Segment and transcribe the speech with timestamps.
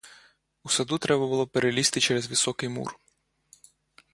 [0.63, 2.97] У саду треба було перелізти через високий мур.